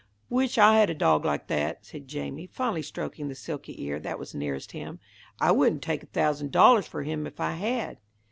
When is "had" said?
0.79-0.89, 7.51-7.99